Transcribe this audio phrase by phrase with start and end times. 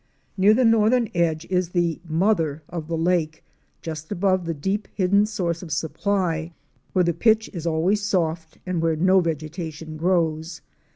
[0.35, 3.43] Near the northern edge is the "mother of the lake,"
[3.83, 6.53] just above the deep hidden source of supply,
[6.93, 10.61] where the pitch is always soft, and where no vegetation grows.